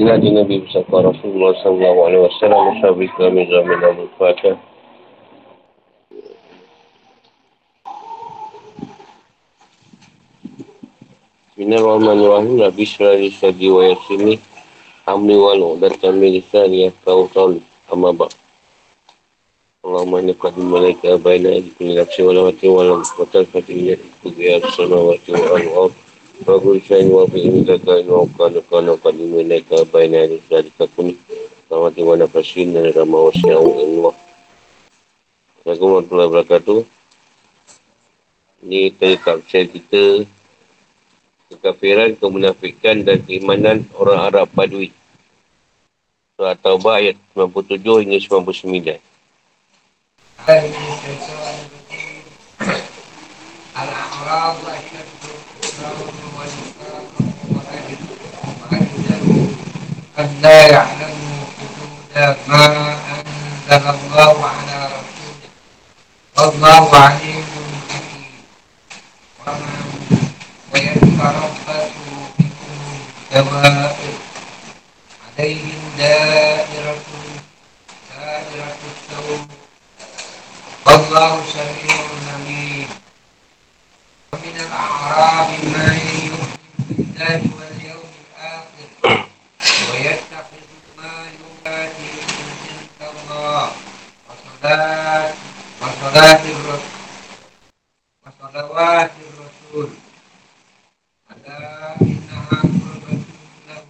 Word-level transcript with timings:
Ila 0.00 0.16
di 0.16 0.32
Nabi 0.32 0.64
bersama 0.64 1.12
Rasulullah 1.12 1.52
sallallahu 1.60 2.00
alaihi 2.08 2.24
wasallam 2.24 2.72
Musyafiq 2.72 3.12
kami 3.20 3.44
zaman 3.52 3.80
Abu 3.84 4.08
Fatah 4.16 4.56
Bismillahirrahmanirrahim 11.52 12.64
Nabi 12.64 12.84
Syarali 12.88 13.28
Syadi 13.28 13.68
wa 13.68 13.84
Yasini 13.92 14.40
Amni 15.04 15.36
walu 15.36 15.76
dan 15.76 15.92
kami 16.00 16.40
lisan 16.40 16.72
ya 16.72 16.88
kau 17.04 17.28
tahu 17.28 17.60
Amma 17.92 18.16
Allahumma 19.84 20.24
inna 20.24 20.32
qadim 20.32 20.64
malaika 20.64 21.20
baina 21.20 21.60
di 21.60 21.76
kulli 21.76 22.00
nafsi 22.00 22.24
wa 22.24 22.32
lamati 22.32 22.72
wa 22.72 22.88
lam 22.88 23.04
qatal 23.04 23.44
fatiyya 23.52 24.00
kubiya 24.24 24.64
samawati 24.72 25.28
wa 25.36 25.60
al-ard 25.60 25.92
Bagus 26.43 26.83
saya 26.83 27.07
wa 27.07 27.23
fi 27.31 27.47
ini 27.47 27.63
kata 27.63 28.03
ini 28.03 28.11
wa 28.11 28.27
kana 28.35 28.59
kana 28.67 28.91
qadim 28.99 29.39
malaika 29.39 29.87
baina 29.87 30.27
di 30.27 30.35
kulli 30.45 30.67
takun 30.75 31.07
samawati 31.71 32.03
wa 32.03 32.19
nafasin 32.19 32.75
dan 32.75 32.91
rama 32.91 33.29
wa 33.29 33.31
sya'u 33.31 33.69
Allah 33.71 34.13
Assalamualaikum 35.63 35.87
warahmatullahi 35.87 36.29
wabarakatuh 36.29 36.79
Ini 38.67 38.81
tadi 38.99 39.15
kapsel 39.15 39.65
kita 39.71 40.03
Kekafiran, 41.55 42.19
kemunafikan 42.19 43.07
dan 43.07 43.23
keimanan 43.23 43.87
orang 43.95 44.27
Arab 44.27 44.51
Badui 44.51 44.91
Surah 46.35 46.59
Taubah 46.59 46.99
ayat 46.99 47.15
97 47.31 47.79
hingga 47.79 48.19
99 48.19 48.99
الأعراض 53.75 54.55
أشد 60.19 60.19
قد 60.19 60.41
لا 60.41 60.67
يعلم 60.67 61.15
حدود 61.57 62.39
ما 62.47 62.65
أنزل 63.69 63.87
الله 63.89 64.45
على 64.45 64.85
رسوله 64.85 65.49
والله 66.37 66.95
عليم 66.99 67.45
حكيم 67.89 68.35
ويتربص 70.73 71.65
بكم 72.39 72.49
الدوائر 73.35 74.13
عليهم 75.39 75.81
دائرة 75.97 76.97
دائرة 78.17 78.77
السوء 78.91 79.47
والله 80.85 81.43
سميع 81.53 81.97
عليم 82.33 82.87
ومن 84.33 84.55
الأعراب 84.59 85.49
من 85.49 85.99
يؤمن 86.25 86.55
بالله 86.89 87.58
وصلاة 94.59 95.33
وصلاة 95.81 96.43
الرسول 96.55 96.93
وصلوات 98.25 99.11
الرسول 99.27 99.89
ألا 101.31 101.59
إنها 102.01 102.59
قربة 102.61 103.21
له 103.67 103.81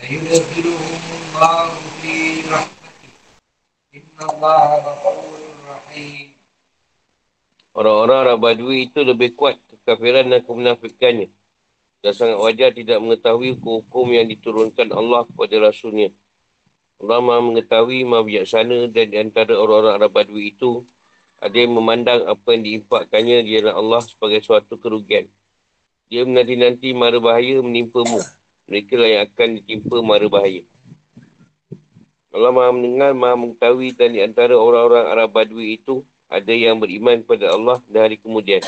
فيدخلهم 0.00 1.02
الله 1.18 1.68
في 2.02 2.14
رحمته 2.54 3.12
إن 3.94 4.16
الله 4.30 4.68
غفور 4.86 5.38
رحيم 5.70 6.36
Orang-orang 7.76 8.18
Arab 8.24 8.40
Badui 8.40 8.88
itu 8.88 9.04
lebih 9.04 9.36
kuat 9.36 9.60
kekafiran 9.68 10.32
dan 10.32 10.40
kemunafikannya. 10.48 11.28
Dan 12.00 12.12
sangat 12.16 12.40
wajar 12.40 12.72
tidak 12.72 13.04
mengetahui 13.04 13.52
hukum-hukum 13.52 14.16
yang 14.16 14.24
diturunkan 14.32 14.88
Allah 14.96 15.28
kepada 15.28 15.60
Rasulnya. 15.60 16.08
Allah 17.01 17.17
maha 17.17 17.41
mengetahui, 17.41 18.05
maha 18.05 18.21
bijaksana 18.21 18.85
dan 18.93 19.09
di 19.09 19.17
antara 19.17 19.57
orang-orang 19.57 19.97
Arab 19.97 20.13
Badui 20.13 20.53
itu 20.53 20.85
ada 21.41 21.57
yang 21.57 21.73
memandang 21.73 22.29
apa 22.29 22.53
yang 22.53 22.61
diinfakkannya 22.61 23.41
di 23.41 23.57
jalan 23.57 23.73
Allah 23.73 24.05
sebagai 24.05 24.45
suatu 24.45 24.77
kerugian. 24.77 25.25
Dia 26.05 26.21
menanti-nanti 26.29 26.93
mara 26.93 27.17
bahaya 27.17 27.57
menimpamu. 27.65 28.21
Mereka 28.69 28.93
lah 29.01 29.09
yang 29.09 29.21
akan 29.25 29.47
ditimpa 29.57 29.97
mara 30.05 30.29
bahaya. 30.29 30.61
Allah 32.29 32.53
maha 32.53 32.69
mendengar, 32.69 33.17
maha 33.17 33.33
mengetahui 33.33 33.97
dan 33.97 34.13
di 34.13 34.21
antara 34.21 34.53
orang-orang 34.53 35.09
Arab 35.09 35.33
Badui 35.33 35.81
itu 35.81 36.05
ada 36.29 36.53
yang 36.53 36.77
beriman 36.77 37.25
kepada 37.25 37.57
Allah 37.57 37.81
dan 37.89 38.05
hari 38.05 38.21
kemudian. 38.21 38.61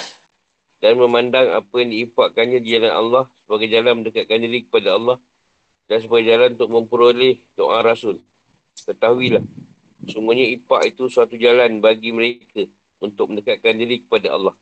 Dan 0.82 0.98
memandang 0.98 1.54
apa 1.54 1.86
yang 1.86 1.94
diinfakkannya 1.94 2.60
di 2.66 2.70
jalan 2.82 2.92
Allah 2.98 3.24
sebagai 3.46 3.70
jalan 3.70 4.02
mendekatkan 4.02 4.42
diri 4.42 4.66
kepada 4.66 4.98
Allah 4.98 5.22
dan 5.88 5.98
sebagai 6.00 6.32
jalan 6.32 6.56
untuk 6.56 6.70
memperoleh 6.72 7.44
doa 7.54 7.84
Rasul. 7.84 8.24
Ketahuilah, 8.84 9.44
semuanya 10.10 10.46
infak 10.50 10.96
itu 10.96 11.08
suatu 11.08 11.36
jalan 11.36 11.80
bagi 11.80 12.12
mereka 12.12 12.68
untuk 13.00 13.32
mendekatkan 13.32 13.76
diri 13.76 14.04
kepada 14.04 14.36
Allah. 14.36 14.56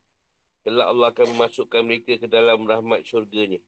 Telah 0.61 0.93
Allah 0.93 1.07
akan 1.09 1.27
memasukkan 1.37 1.81
mereka 1.81 2.21
ke 2.21 2.27
dalam 2.29 2.61
rahmat 2.65 3.01
syurganya. 3.05 3.61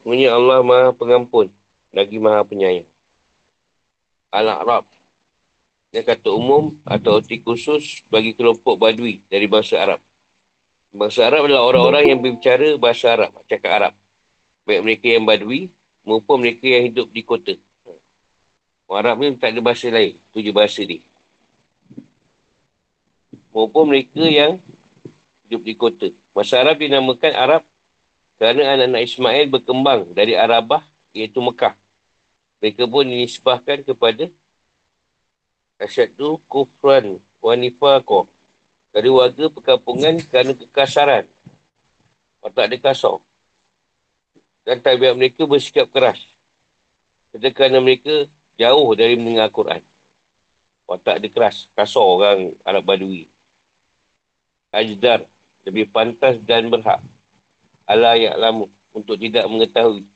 Semuanya 0.00 0.36
Allah 0.36 0.64
maha 0.64 0.90
pengampun, 0.96 1.52
lagi 1.92 2.16
maha 2.16 2.40
penyayang. 2.44 2.88
Al-A'rab 4.32 4.88
dia 5.94 6.02
kata 6.02 6.26
umum 6.34 6.74
atau 6.82 7.22
arti 7.22 7.38
khusus 7.38 8.02
bagi 8.10 8.34
kelompok 8.34 8.74
badui 8.74 9.22
dari 9.30 9.46
bahasa 9.46 9.78
Arab. 9.78 10.02
Bahasa 10.90 11.30
Arab 11.30 11.46
adalah 11.46 11.70
orang-orang 11.70 12.10
yang 12.10 12.18
berbicara 12.18 12.74
bahasa 12.74 13.14
Arab, 13.14 13.30
cakap 13.46 13.70
Arab. 13.70 13.94
Baik 14.66 14.82
mereka 14.82 15.06
yang 15.14 15.22
badui 15.22 15.70
maupun 16.04 16.44
mereka 16.44 16.68
yang 16.68 16.84
hidup 16.92 17.08
di 17.10 17.22
kota. 17.24 17.54
Orang 18.84 19.00
Arab 19.00 19.16
ni 19.24 19.34
tak 19.40 19.56
ada 19.56 19.60
bahasa 19.64 19.88
lain. 19.88 20.20
Itu 20.30 20.38
je 20.44 20.52
bahasa 20.52 20.84
dia. 20.84 21.00
Maupun 23.50 23.84
mereka 23.88 24.22
yang 24.22 24.60
hidup 25.48 25.62
di 25.64 25.74
kota. 25.74 26.08
Bahasa 26.36 26.60
Arab 26.60 26.78
dinamakan 26.78 27.32
Arab 27.32 27.62
kerana 28.36 28.76
anak-anak 28.76 29.02
Ismail 29.08 29.44
berkembang 29.48 30.00
dari 30.12 30.36
Arabah 30.36 30.84
iaitu 31.16 31.40
Mekah. 31.40 31.72
Mereka 32.60 32.84
pun 32.84 33.08
dinisbahkan 33.08 33.84
kepada 33.88 34.28
asyadu 35.80 36.38
kufran 36.46 37.20
wanifaqah 37.40 38.28
dari 38.94 39.10
warga 39.10 39.50
perkampungan 39.50 40.22
kerana 40.22 40.52
kekasaran 40.54 41.26
atau 42.44 42.60
ada 42.60 42.76
kasar 42.76 43.18
dan 44.64 44.80
tabiat 44.80 45.14
mereka 45.14 45.44
bersikap 45.44 45.86
keras. 45.92 46.24
Kerana, 47.36 47.78
mereka 47.78 48.26
jauh 48.56 48.88
dari 48.96 49.14
mendengar 49.20 49.52
Quran. 49.52 49.84
Watak 50.88 51.20
ada 51.20 51.28
keras. 51.28 51.68
Kasar 51.76 52.04
orang 52.04 52.56
Arab 52.64 52.84
Badui. 52.84 53.28
Ajdar 54.72 55.28
lebih 55.64 55.88
pantas 55.88 56.40
dan 56.42 56.68
berhak. 56.68 57.00
Ala 57.84 58.16
ya'lamu 58.16 58.68
untuk 58.96 59.20
tidak 59.20 59.44
mengetahui. 59.48 60.08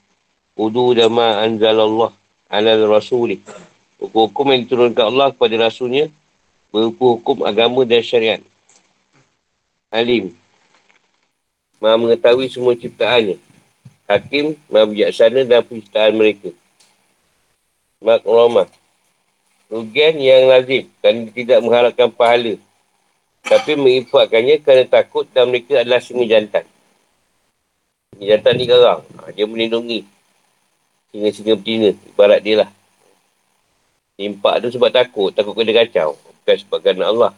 Udu 0.59 0.97
dama 0.97 1.45
anzalallah 1.45 2.11
ala 2.49 2.73
rasulih. 2.89 3.39
Hukum-hukum 3.99 4.55
yang 4.55 4.63
diturunkan 4.63 5.05
Allah 5.11 5.35
kepada 5.35 5.59
Rasulnya 5.59 6.07
berupa 6.71 7.19
hukum 7.19 7.43
agama 7.43 7.83
dan 7.83 7.99
syariat. 7.99 8.39
Alim. 9.91 10.31
Maha 11.83 11.99
mengetahui 11.99 12.47
semua 12.47 12.79
ciptaannya. 12.79 13.48
Hakim, 14.09 14.57
maha 14.73 14.89
bijaksana 14.89 15.45
dan 15.45 15.61
penciptaan 15.69 16.17
mereka. 16.17 16.49
Makromah. 18.01 18.65
Rugian 19.69 20.17
yang 20.17 20.49
lazim 20.49 20.89
kerana 21.05 21.29
tidak 21.29 21.59
mengharapkan 21.61 22.09
pahala. 22.09 22.57
Tapi 23.45 23.77
menginfakkannya 23.77 24.65
kerana 24.65 24.89
takut 24.89 25.29
dan 25.29 25.53
mereka 25.53 25.85
adalah 25.85 26.01
singa 26.01 26.25
jantan. 26.25 26.65
Singa 28.17 28.25
jantan 28.33 28.53
ni 28.57 28.65
garang. 28.65 29.05
Ha, 29.21 29.29
dia 29.37 29.45
melindungi. 29.45 30.09
Singa-singa 31.13 31.53
betina. 31.61 31.93
Ibarat 31.93 32.41
dia 32.41 32.65
lah. 32.65 32.71
Impak 34.17 34.65
tu 34.65 34.73
sebab 34.73 34.89
takut. 34.89 35.37
Takut 35.37 35.53
kena 35.53 35.85
kacau. 35.85 36.17
Bukan 36.17 36.57
sebab 36.65 36.79
kerana 36.81 37.13
Allah. 37.13 37.33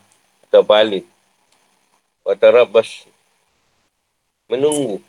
Atau 0.46 0.62
pahala. 0.62 1.02
Watarabas. 2.22 3.10
Menunggu. 4.46 5.02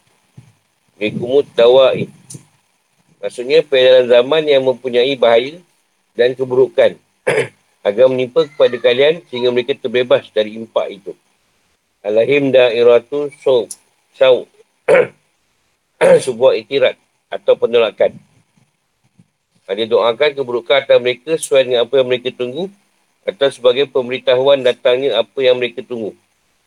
Bikumut 1.02 1.50
dawa'i. 1.58 2.06
Maksudnya 3.18 3.66
peredaran 3.66 4.06
zaman 4.06 4.46
yang 4.46 4.62
mempunyai 4.62 5.18
bahaya 5.18 5.58
dan 6.14 6.38
keburukan. 6.38 6.94
agar 7.82 8.06
menimpa 8.06 8.46
kepada 8.46 8.78
kalian 8.78 9.26
sehingga 9.26 9.50
mereka 9.50 9.74
terbebas 9.74 10.30
dari 10.30 10.54
impak 10.54 11.02
itu. 11.02 11.18
Alahim 12.06 12.54
da'iratu 12.54 13.34
saw. 13.42 13.66
Saw. 14.14 14.46
Sebuah 16.26 16.54
itirat 16.62 16.98
atau 17.34 17.58
penolakan. 17.58 18.14
Dia 19.72 19.88
doakan 19.88 20.36
keburukan 20.36 20.84
atas 20.84 21.00
mereka 21.00 21.40
sesuai 21.40 21.64
dengan 21.64 21.88
apa 21.88 22.04
yang 22.04 22.08
mereka 22.12 22.30
tunggu 22.36 22.68
atau 23.24 23.48
sebagai 23.48 23.88
pemberitahuan 23.88 24.60
datangnya 24.68 25.16
apa 25.16 25.40
yang 25.40 25.56
mereka 25.56 25.80
tunggu. 25.80 26.12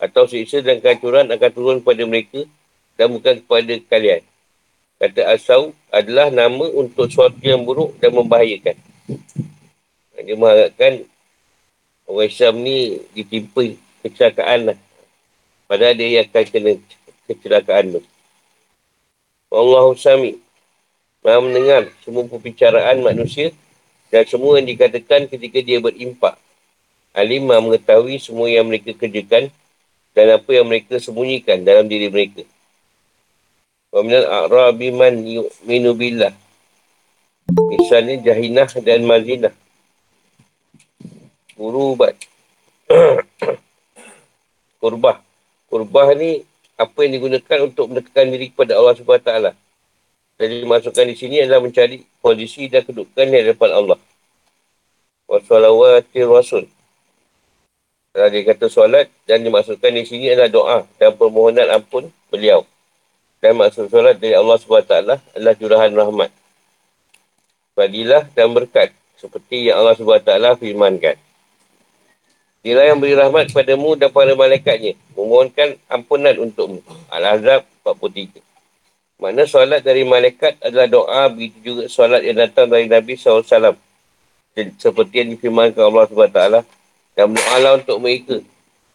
Atau 0.00 0.24
siksa 0.24 0.64
dan 0.64 0.80
kehancuran 0.80 1.28
akan 1.28 1.50
turun 1.52 1.76
kepada 1.84 2.02
mereka 2.08 2.48
dan 2.94 3.10
bukan 3.10 3.42
kepada 3.42 3.74
kalian. 3.90 4.22
Kata 4.98 5.20
asau 5.34 5.74
adalah 5.90 6.30
nama 6.30 6.70
untuk 6.70 7.10
sesuatu 7.10 7.38
yang 7.42 7.66
buruk 7.66 7.98
dan 7.98 8.14
membahayakan. 8.14 8.78
Dia 10.24 10.36
mengharapkan 10.40 11.04
orang 12.08 12.28
Islam 12.30 12.54
ni 12.64 13.04
ditimpa 13.12 13.76
kecelakaan 14.00 14.72
lah. 14.72 14.78
Padahal 15.68 15.96
dia 15.98 16.24
akan 16.24 16.44
kena 16.48 16.72
kecelakaan 17.28 17.98
tu. 17.98 18.00
Allah 19.52 19.84
Sami. 19.98 20.40
Maha 21.24 21.40
mendengar 21.40 21.88
semua 22.04 22.28
perbicaraan 22.28 23.00
manusia 23.00 23.48
dan 24.12 24.28
semua 24.28 24.60
yang 24.60 24.68
dikatakan 24.68 25.24
ketika 25.24 25.58
dia 25.64 25.80
berimpak. 25.80 26.36
Alim 27.16 27.48
mengetahui 27.48 28.20
semua 28.20 28.52
yang 28.52 28.68
mereka 28.68 28.92
kerjakan 28.92 29.48
dan 30.12 30.26
apa 30.36 30.50
yang 30.52 30.68
mereka 30.68 31.00
sembunyikan 31.00 31.64
dalam 31.64 31.88
diri 31.88 32.12
mereka. 32.12 32.44
Wa 33.94 34.02
minal 34.02 34.26
a'rabi 34.26 34.90
man 34.90 35.22
yu'minu 35.22 35.94
billah. 35.94 36.34
Misalnya 37.46 38.18
Jahinah 38.18 38.66
dan 38.82 39.06
Mazinah. 39.06 39.54
Kurubat. 41.54 42.18
Kurbah. 44.82 45.22
Kurbah 45.70 46.08
ni 46.18 46.42
apa 46.74 46.98
yang 47.06 47.12
digunakan 47.22 47.58
untuk 47.70 47.94
mendekatkan 47.94 48.34
diri 48.34 48.50
kepada 48.50 48.74
Allah 48.74 48.98
SWT. 48.98 49.30
Jadi 50.42 50.54
dimasukkan 50.66 51.06
di 51.06 51.14
sini 51.14 51.36
adalah 51.46 51.62
mencari 51.62 52.02
posisi 52.18 52.66
dan 52.66 52.82
kedudukan 52.82 53.30
di 53.30 53.36
hadapan 53.46 53.70
Allah. 53.78 53.98
Wassalawatir 55.30 56.26
Rasul. 56.26 56.66
Kalau 58.10 58.30
dia 58.30 58.42
kata 58.42 58.66
solat 58.66 59.06
dan 59.26 59.46
dimasukkan 59.46 59.90
di 59.94 60.02
sini 60.02 60.34
adalah 60.34 60.50
doa 60.50 60.78
dan 60.98 61.14
permohonan 61.14 61.70
ampun 61.70 62.10
beliau. 62.30 62.66
Dan 63.44 63.60
maksud 63.60 63.92
solat 63.92 64.16
dari 64.16 64.32
Allah 64.32 64.56
SWT 64.56 64.88
adalah 65.36 65.52
curahan 65.52 65.92
rahmat. 65.92 66.32
Fadilah 67.76 68.24
dan 68.32 68.56
berkat. 68.56 68.88
Seperti 69.20 69.68
yang 69.68 69.84
Allah 69.84 69.92
SWT 69.92 70.64
firmankan. 70.64 71.20
Dia 72.64 72.80
yang 72.88 72.96
beri 72.96 73.12
rahmat 73.12 73.52
kepadamu 73.52 74.00
dan 74.00 74.08
para 74.08 74.32
malaikatnya. 74.32 74.96
Memohonkan 75.12 75.76
ampunan 75.92 76.32
untukmu. 76.40 76.80
Al-Azhab 77.12 77.68
43. 77.84 78.40
Makna 79.20 79.44
solat 79.44 79.84
dari 79.84 80.08
malaikat 80.08 80.64
adalah 80.64 80.88
doa. 80.88 81.28
Begitu 81.28 81.60
juga 81.60 81.84
solat 81.92 82.24
yang 82.24 82.40
datang 82.40 82.72
dari 82.72 82.88
Nabi 82.88 83.20
SAW. 83.20 83.44
Seperti 84.56 85.14
yang 85.20 85.36
difirmankan 85.36 85.84
Allah 85.84 86.08
SWT. 86.08 86.40
Dan 87.12 87.36
berdoalah 87.36 87.76
untuk 87.76 88.00
mereka. 88.00 88.40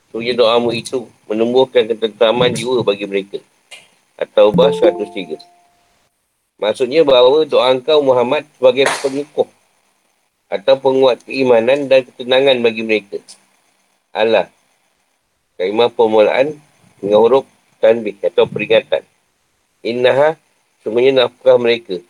Sungguh 0.10 0.34
doamu 0.34 0.74
itu 0.74 1.06
menumbuhkan 1.30 1.86
ketentaman 1.86 2.50
jiwa 2.50 2.82
bagi 2.82 3.06
mereka. 3.06 3.38
Atau 4.20 4.52
bahasa 4.52 4.92
103. 4.92 5.40
Maksudnya 6.60 7.08
bahawa 7.08 7.48
doa 7.48 7.72
engkau 7.72 8.04
Muhammad 8.04 8.44
sebagai 8.60 8.84
pengukuh 9.00 9.48
atau 10.52 10.76
penguat 10.76 11.24
keimanan 11.24 11.88
dan 11.88 12.04
ketenangan 12.04 12.60
bagi 12.60 12.84
mereka. 12.84 13.24
Allah. 14.12 14.52
Kalimah 15.56 15.88
permulaan 15.88 16.60
dengan 17.00 17.20
huruf 17.24 17.46
tanbih 17.80 18.20
atau 18.20 18.44
peringatan. 18.44 19.08
Innaha, 19.86 20.36
semuanya 20.84 21.24
nafkah 21.28 21.56
mereka. 21.56 22.04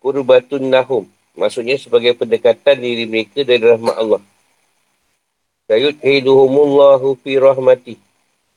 Kurbatun 0.00 0.72
nahum. 0.72 1.04
Maksudnya 1.36 1.76
sebagai 1.76 2.16
pendekatan 2.16 2.80
diri 2.80 3.04
mereka 3.04 3.44
dari 3.44 3.60
rahmat 3.60 3.96
Allah. 3.96 4.22
Sayut 5.68 5.96
hiduhumullahu 6.00 7.16
fi 7.20 7.40
rahmati. 7.40 7.96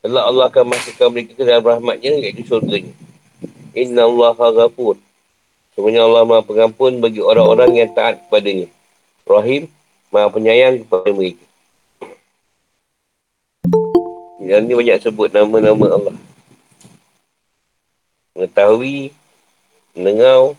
Allah 0.06 0.24
Allah 0.30 0.46
akan 0.54 0.69
masukkan 0.69 1.10
mereka 1.10 1.34
ke 1.34 1.44
dalam 1.50 1.66
rahmatnya, 1.66 2.13
iaitu 2.22 2.46
surganya. 2.46 2.94
Inna 3.74 4.06
Allah 4.06 4.38
ghafur. 4.38 5.02
Semuanya 5.74 6.06
Allah 6.06 6.24
maha 6.24 6.46
pengampun 6.46 7.04
bagi 7.04 7.19
orang-orang 7.19 7.74
yang 7.75 7.90
taat 7.92 8.22
kepadanya. 8.24 8.72
Rahim, 9.28 9.68
maha 10.07 10.31
penyayang 10.31 10.86
kepada 10.86 11.10
mereka. 11.12 11.44
Yang 14.46 14.62
ni 14.62 14.74
banyak 14.78 14.98
sebut 15.02 15.34
nama-nama 15.34 15.86
Allah. 16.00 16.16
Mengetahui, 18.38 19.10
mendengar, 19.98 20.54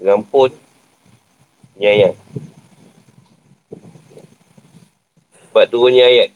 mengampun, 0.00 0.50
penyayang. 1.76 2.16
Sebab 5.46 5.64
turunnya 5.70 6.10
ayat. 6.10 6.30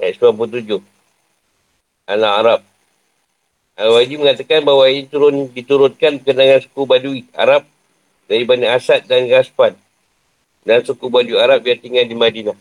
Ayat 0.00 0.18
97. 0.18 0.89
Anak 2.10 2.32
Arab. 2.42 2.60
Al-Wajib 3.78 4.26
mengatakan 4.26 4.66
bahawa 4.66 4.90
ini 4.90 5.06
turun, 5.06 5.46
diturunkan 5.54 6.18
kenangan 6.26 6.66
suku 6.66 6.82
Badui 6.84 7.22
Arab 7.32 7.62
dari 8.26 8.42
Bani 8.42 8.66
Asad 8.66 9.06
dan 9.06 9.30
Gaspan 9.30 9.78
dan 10.66 10.82
suku 10.82 11.06
Badui 11.06 11.38
Arab 11.38 11.62
yang 11.62 11.78
tinggal 11.78 12.04
di 12.04 12.18
Madinah. 12.18 12.58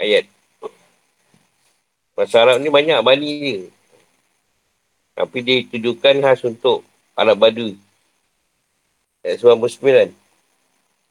Ayat. 0.00 0.24
Masa 2.16 2.40
Arab 2.40 2.64
ni 2.64 2.72
banyak 2.72 2.98
Bani 3.04 3.28
dia. 3.36 3.60
Tapi 5.14 5.38
dia 5.44 5.62
tujukan 5.68 6.18
khas 6.24 6.40
untuk 6.42 6.82
Arab 7.14 7.36
Badui. 7.36 7.76
Ayat 9.22 9.44
99. 9.44 10.10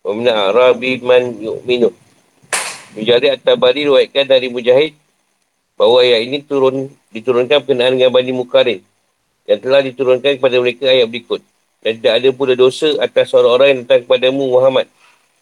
Wamina 0.03 0.51
Arabi 0.51 0.99
man 0.99 1.37
yu'minu. 1.37 1.93
Mujahid 2.97 3.39
At-Tabari 3.39 3.87
ruatkan 3.87 4.27
dari 4.27 4.51
Mujahid 4.51 5.02
bahawa 5.77 6.05
ayat 6.05 6.21
ini 6.29 6.37
turun 6.45 6.89
diturunkan 7.09 7.61
berkenaan 7.65 7.97
dengan 7.97 8.11
Bani 8.13 8.31
Mukarin 8.33 8.81
yang 9.49 9.59
telah 9.59 9.81
diturunkan 9.83 10.39
kepada 10.39 10.57
mereka 10.59 10.87
ayat 10.87 11.07
berikut. 11.09 11.41
Dan 11.83 11.99
tidak 11.99 12.13
ada 12.23 12.29
pula 12.31 12.53
dosa 12.55 12.95
atas 13.03 13.35
orang-orang 13.35 13.67
yang 13.75 13.79
datang 13.83 14.07
kepadamu 14.07 14.55
Muhammad 14.55 14.87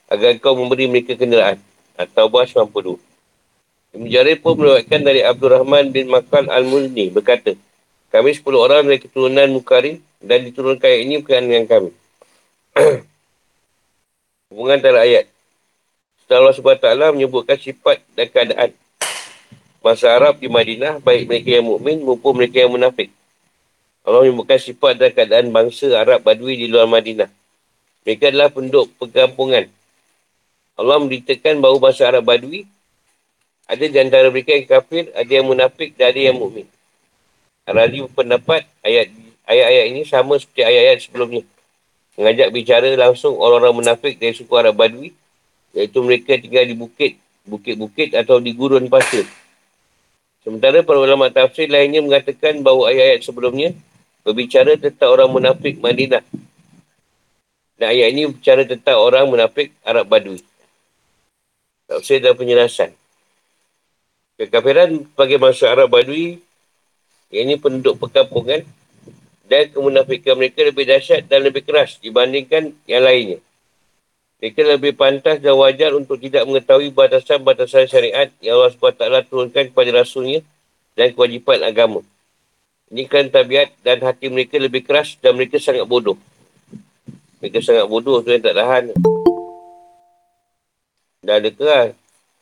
agar 0.09 0.33
kau 0.41 0.57
memberi 0.57 0.89
mereka 0.89 1.13
kenderaan. 1.13 1.61
Atau 1.93 2.33
Bahas 2.33 2.49
92. 2.49 2.97
Ibn 3.91 4.05
Jarir 4.09 4.41
pun 4.41 4.57
melewatkan 4.57 5.05
dari 5.05 5.21
Abdul 5.21 5.53
Rahman 5.53 5.93
bin 5.93 6.09
Makal 6.09 6.49
Al-Muzni 6.49 7.13
berkata, 7.13 7.53
kami 8.09 8.33
10 8.33 8.43
orang 8.57 8.81
dari 8.89 8.99
keturunan 9.03 9.47
Mukarin 9.53 10.01
dan 10.17 10.41
diturunkan 10.47 10.87
ayat 10.87 11.01
ini 11.05 11.13
berkenaan 11.21 11.45
dengan 11.45 11.65
kami. 11.69 11.91
Hubungan 14.49 14.81
antara 14.81 15.05
ayat. 15.05 15.29
Setelah 16.23 16.55
Allah 16.55 16.55
SWT 16.55 17.15
menyebutkan 17.15 17.57
sifat 17.59 18.01
dan 18.17 18.27
keadaan 18.31 18.69
masa 19.81 20.13
Arab 20.13 20.37
di 20.37 20.47
Madinah, 20.47 21.01
baik 21.01 21.25
mereka 21.25 21.49
yang 21.57 21.65
mukmin 21.65 21.97
maupun 22.05 22.37
mereka 22.37 22.61
yang 22.61 22.71
munafik. 22.71 23.09
Allah 24.01 24.25
menyebutkan 24.25 24.57
sifat 24.57 24.97
dan 24.97 25.09
keadaan 25.13 25.49
bangsa 25.49 25.93
Arab 25.97 26.21
Badui 26.25 26.57
di 26.57 26.69
luar 26.69 26.89
Madinah. 26.89 27.29
Mereka 28.05 28.33
adalah 28.33 28.49
penduduk 28.49 28.89
perkampungan. 28.97 29.69
Allah 30.77 30.97
memberitakan 31.01 31.61
bahawa 31.61 31.77
bangsa 31.89 32.09
Arab 32.09 32.25
Badui 32.25 32.65
ada 33.71 33.85
di 33.87 33.97
antara 34.01 34.27
mereka 34.27 34.51
yang 34.51 34.67
kafir, 34.67 35.07
ada 35.15 35.31
yang 35.31 35.47
munafik 35.47 35.95
dan 35.95 36.11
ada 36.11 36.21
yang 36.21 36.35
mukmin. 36.35 36.67
Al-Razi 37.63 38.03
berpendapat 38.03 38.67
ayat 38.83 39.13
ayat-ayat 39.47 39.85
ini 39.95 40.01
sama 40.03 40.35
seperti 40.35 40.61
ayat-ayat 40.65 40.99
sebelumnya. 41.07 41.43
Mengajak 42.19 42.51
bicara 42.51 42.89
langsung 42.99 43.39
orang-orang 43.39 43.79
munafik 43.79 44.19
dari 44.19 44.35
suku 44.35 44.51
Arab 44.59 44.75
Badui, 44.75 45.15
iaitu 45.71 46.03
mereka 46.03 46.35
tinggal 46.35 46.67
di 46.67 46.75
bukit, 46.75 47.15
bukit-bukit 47.47 48.11
atau 48.11 48.43
di 48.43 48.51
gurun 48.51 48.91
pasir. 48.91 49.23
Sementara 50.41 50.81
para 50.81 50.97
ulama 50.97 51.29
tafsir 51.29 51.69
lainnya 51.69 52.01
mengatakan 52.01 52.65
bahawa 52.65 52.89
ayat-ayat 52.89 53.21
sebelumnya 53.21 53.69
berbicara 54.25 54.73
tentang 54.73 55.13
orang 55.13 55.29
munafik 55.29 55.77
Madinah. 55.77 56.25
Dan 57.77 57.87
ayat 57.93 58.09
ini 58.13 58.29
berbicara 58.29 58.65
tentang 58.65 58.97
orang 58.97 59.29
munafik 59.29 59.69
Arab 59.85 60.09
Badui. 60.09 60.41
Tafsir 61.85 62.17
dan 62.21 62.33
penjelasan. 62.33 62.89
Kekafiran 64.41 65.05
bagi 65.13 65.37
masa 65.37 65.69
Arab 65.69 65.93
Badui, 65.93 66.41
ini 67.29 67.53
penduduk 67.61 68.01
perkampungan 68.01 68.65
dan 69.45 69.69
kemunafikan 69.69 70.33
mereka 70.33 70.65
lebih 70.65 70.89
dahsyat 70.89 71.29
dan 71.29 71.45
lebih 71.45 71.61
keras 71.61 72.01
dibandingkan 72.01 72.73
yang 72.89 73.05
lainnya. 73.05 73.37
Mereka 74.41 74.65
lebih 74.65 74.97
pantas 74.97 75.37
dan 75.37 75.53
wajar 75.53 75.93
untuk 75.93 76.17
tidak 76.17 76.49
mengetahui 76.49 76.89
batasan-batasan 76.89 77.85
syariat 77.85 78.25
yang 78.41 78.57
Allah 78.57 78.73
SWT 78.73 79.29
turunkan 79.29 79.69
kepada 79.69 80.01
Rasulnya 80.01 80.41
dan 80.97 81.13
kewajipan 81.13 81.61
agama. 81.61 82.01
Ini 82.89 83.05
kan 83.05 83.29
tabiat 83.29 83.69
dan 83.85 84.01
hati 84.01 84.33
mereka 84.33 84.57
lebih 84.57 84.81
keras 84.81 85.13
dan 85.21 85.37
mereka 85.37 85.61
sangat 85.61 85.85
bodoh. 85.85 86.17
Mereka 87.37 87.61
sangat 87.61 87.85
bodoh 87.85 88.25
tu 88.25 88.33
yang 88.33 88.41
tak 88.41 88.57
tahan. 88.57 88.97
Dah 91.21 91.37
ada 91.37 91.49
keras. 91.53 91.93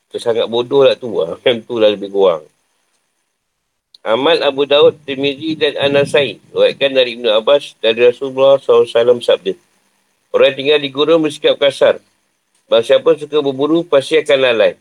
Dia 0.09 0.19
sangat 0.23 0.47
bodoh 0.47 0.87
lah 0.87 0.95
tu. 0.95 1.19
Macam 1.19 1.55
tu 1.67 1.83
lah 1.83 1.91
lebih 1.91 2.15
kurang. 2.15 2.47
Amal 4.07 4.39
Abu 4.39 4.63
Daud, 4.63 5.03
Tirmizi 5.03 5.59
dan 5.59 5.75
Anasai. 5.75 6.39
Luatkan 6.55 6.95
dari 6.95 7.19
Ibn 7.19 7.43
Abbas 7.43 7.75
dari 7.83 8.07
Rasulullah 8.07 8.55
SAW 8.55 9.19
sabda. 9.19 9.68
Orang 10.29 10.53
tinggal 10.53 10.77
di 10.77 10.89
gurun 10.93 11.21
bersikap 11.25 11.57
kasar. 11.57 11.97
Bahawa 12.69 12.85
siapa 12.85 13.17
suka 13.17 13.41
berburu, 13.41 13.81
pasti 13.81 14.21
akan 14.21 14.37
lalai. 14.45 14.77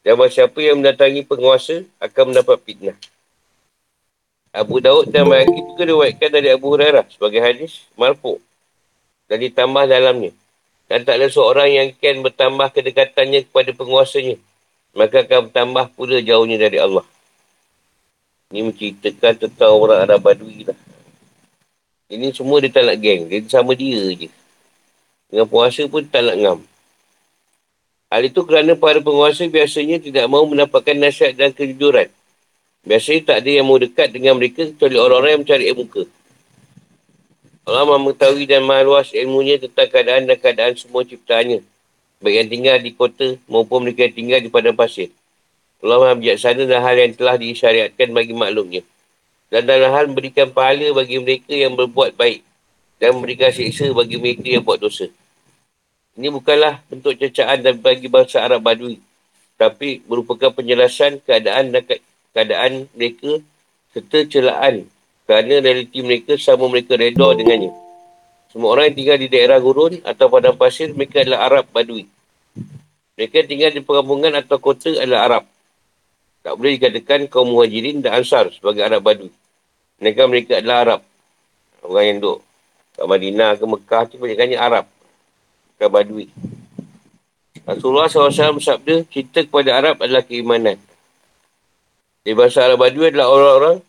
Dan 0.00 0.16
bahawa 0.16 0.32
siapa 0.32 0.56
yang 0.64 0.80
mendatangi 0.80 1.20
penguasa, 1.28 1.84
akan 2.00 2.32
mendapat 2.32 2.56
fitnah. 2.64 2.96
Abu 4.50 4.82
Daud 4.82 5.12
dan 5.14 5.30
Bayaki 5.30 5.62
juga 5.62 5.84
diwaikan 5.86 6.30
dari 6.32 6.50
Abu 6.50 6.74
Hurairah 6.74 7.06
sebagai 7.06 7.38
hadis 7.38 7.86
marfu 7.94 8.42
dan 9.30 9.38
ditambah 9.38 9.86
dalamnya. 9.86 10.34
Dan 10.90 11.06
tak 11.06 11.22
ada 11.22 11.30
seorang 11.30 11.70
yang 11.70 11.86
akan 11.94 12.26
bertambah 12.26 12.68
kedekatannya 12.74 13.46
kepada 13.46 13.70
penguasanya. 13.70 14.42
Maka 14.90 15.22
akan 15.22 15.46
bertambah 15.46 15.94
pula 15.94 16.18
jauhnya 16.18 16.58
dari 16.58 16.82
Allah. 16.82 17.06
Ini 18.50 18.66
menceritakan 18.66 19.46
tentang 19.46 19.70
orang 19.70 20.02
Arab 20.02 20.18
Badui 20.18 20.66
lah. 20.66 20.74
Ini 22.10 22.34
semua 22.34 22.58
dia 22.58 22.74
tak 22.74 22.90
nak 22.90 22.98
geng. 22.98 23.30
Dia 23.30 23.38
sama 23.46 23.78
dia 23.78 24.02
je. 24.18 24.39
Dengan 25.30 25.46
puasa 25.46 25.86
pun 25.86 26.02
tak 26.02 26.26
nak 26.26 26.36
ngam. 26.36 26.58
Hal 28.10 28.26
itu 28.26 28.42
kerana 28.42 28.74
para 28.74 28.98
penguasa 28.98 29.46
biasanya 29.46 30.02
tidak 30.02 30.26
mahu 30.26 30.50
mendapatkan 30.50 30.98
nasihat 30.98 31.38
dan 31.38 31.54
kejujuran. 31.54 32.10
Biasanya 32.82 33.20
tak 33.22 33.36
ada 33.46 33.50
yang 33.62 33.66
mau 33.70 33.78
dekat 33.78 34.10
dengan 34.10 34.34
mereka 34.34 34.66
kecuali 34.66 34.98
orang-orang 34.98 35.30
yang 35.38 35.42
mencari 35.46 35.64
muka. 35.70 36.02
Allah 37.70 37.86
maha 37.86 38.02
mengetahui 38.02 38.44
dan 38.50 38.66
maha 38.66 38.82
luas 38.82 39.14
ilmunya 39.14 39.62
tentang 39.62 39.86
keadaan 39.86 40.26
dan 40.26 40.34
keadaan 40.34 40.74
semua 40.74 41.06
ciptaannya. 41.06 41.62
Baik 42.18 42.34
yang 42.34 42.48
tinggal 42.50 42.76
di 42.82 42.90
kota 42.90 43.38
maupun 43.46 43.86
mereka 43.86 44.10
yang 44.10 44.16
tinggal 44.18 44.40
di 44.42 44.50
padang 44.50 44.74
pasir. 44.74 45.14
Allah 45.78 46.02
maha 46.02 46.18
bijaksana 46.18 46.66
dan 46.66 46.82
hal 46.82 46.96
yang 46.98 47.14
telah 47.14 47.38
disyariatkan 47.38 48.10
bagi 48.10 48.34
maklumnya. 48.34 48.82
Dan 49.54 49.70
dalam 49.70 49.94
hal 49.94 50.10
memberikan 50.10 50.50
pahala 50.50 50.90
bagi 50.90 51.22
mereka 51.22 51.54
yang 51.54 51.78
berbuat 51.78 52.18
baik. 52.18 52.42
Dan 52.98 53.22
memberikan 53.22 53.54
siksa 53.54 53.86
bagi 53.94 54.18
mereka 54.18 54.50
yang 54.50 54.66
buat 54.66 54.82
dosa. 54.82 55.06
Ini 56.18 56.28
bukanlah 56.34 56.82
bentuk 56.90 57.14
cecaan 57.14 57.62
dan 57.62 57.78
bagi 57.78 58.10
bangsa 58.10 58.42
Arab 58.42 58.66
Badui. 58.66 58.98
Tapi 59.60 60.02
merupakan 60.08 60.50
penjelasan 60.50 61.20
keadaan 61.22 61.70
dan 61.70 61.82
keadaan 62.32 62.88
mereka 62.96 63.44
serta 63.92 64.18
celaan 64.26 64.88
kerana 65.28 65.62
realiti 65.62 66.00
mereka 66.02 66.34
sama 66.40 66.66
mereka 66.66 66.98
reda 66.98 67.36
dengannya. 67.38 67.70
Semua 68.50 68.74
orang 68.74 68.90
yang 68.90 68.96
tinggal 68.98 69.18
di 69.22 69.28
daerah 69.30 69.62
gurun 69.62 70.02
atau 70.02 70.26
padang 70.26 70.58
pasir, 70.58 70.90
mereka 70.90 71.22
adalah 71.22 71.46
Arab 71.46 71.70
Badui. 71.70 72.10
Mereka 73.14 73.46
tinggal 73.46 73.70
di 73.70 73.78
perkampungan 73.78 74.34
atau 74.34 74.58
kota 74.58 74.90
adalah 74.90 75.30
Arab. 75.30 75.44
Tak 76.42 76.56
boleh 76.58 76.80
dikatakan 76.80 77.30
kaum 77.30 77.52
muhajirin 77.52 78.02
dan 78.02 78.18
ansar 78.24 78.50
sebagai 78.50 78.82
Arab 78.82 79.06
Badui. 79.06 79.30
Mereka 80.02 80.26
mereka 80.26 80.58
adalah 80.58 80.78
Arab. 80.82 81.00
Orang 81.86 82.04
yang 82.10 82.18
duduk 82.18 82.38
kat 82.98 83.06
Madinah 83.06 83.50
ke 83.54 83.64
Mekah 83.70 84.02
tu 84.10 84.16
banyak 84.18 84.58
Arab. 84.58 84.84
Bukan 85.80 85.96
Badui. 85.96 86.28
Rasulullah 87.64 88.04
SAW 88.04 88.60
bersabda, 88.60 89.00
kita 89.08 89.48
kepada 89.48 89.80
Arab 89.80 89.96
adalah 90.04 90.20
keimanan. 90.20 90.76
Di 92.20 92.36
bahasa 92.36 92.68
Arab 92.68 92.84
Badui 92.84 93.08
adalah 93.08 93.32
orang-orang 93.32 93.80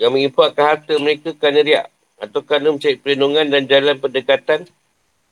yang 0.00 0.16
menginfakkan 0.16 0.64
harta 0.64 0.96
mereka 0.96 1.36
kerana 1.36 1.60
riak 1.60 1.92
atau 2.16 2.40
kerana 2.40 2.72
mencari 2.72 2.96
perlindungan 2.96 3.52
dan 3.52 3.68
jalan 3.68 4.00
pendekatan 4.00 4.64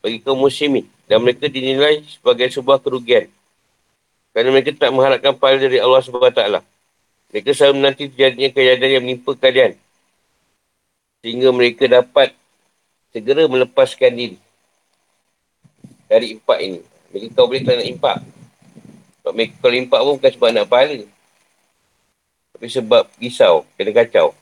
bagi 0.05 0.21
kaum 0.21 0.45
muslimin 0.45 0.85
dan 1.09 1.25
mereka 1.25 1.49
dinilai 1.49 2.05
sebagai 2.05 2.53
sebuah 2.53 2.77
kerugian 2.85 3.33
kerana 4.37 4.49
mereka 4.53 4.77
tak 4.77 4.93
mengharapkan 4.93 5.41
pahala 5.41 5.57
dari 5.57 5.81
Allah 5.81 6.05
SWT. 6.05 6.43
Mereka 7.33 7.49
selalu 7.57 7.75
menanti 7.81 8.13
terjadinya 8.13 8.53
kejadian 8.53 8.91
yang 8.93 9.05
menimpa 9.09 9.33
kalian 9.41 9.73
sehingga 11.25 11.49
mereka 11.49 11.89
dapat 11.89 12.37
segera 13.09 13.49
melepaskan 13.49 14.13
diri 14.13 14.50
dari 16.11 16.35
impak 16.35 16.59
ini. 16.59 16.83
Mereka 17.15 17.39
kau 17.39 17.47
boleh 17.47 17.63
tak 17.63 17.79
nak 17.79 17.87
impak. 17.87 18.19
Sebab 19.23 19.33
mereka 19.39 19.55
kalau 19.63 19.77
impak 19.79 20.01
pun 20.03 20.15
bukan 20.19 20.33
sebab 20.35 20.49
nak 20.51 20.67
pahala. 20.67 20.99
Tapi 22.59 22.67
sebab 22.67 23.05
risau, 23.23 23.63
kena 23.79 23.95
kacau. 23.95 24.35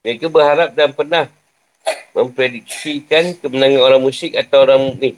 Mereka 0.00 0.32
berharap 0.32 0.72
dan 0.72 0.96
pernah 0.96 1.28
memprediksikan 2.16 3.36
kemenangan 3.36 3.84
orang 3.84 4.00
musyrik 4.00 4.40
atau 4.40 4.64
orang 4.64 4.80
mukmin. 4.80 5.14